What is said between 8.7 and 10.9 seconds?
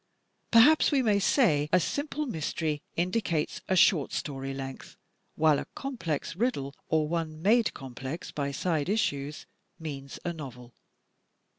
issues means a novel.